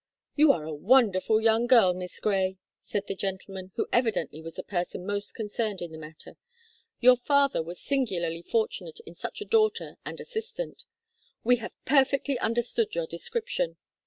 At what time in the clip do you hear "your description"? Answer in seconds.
12.95-13.77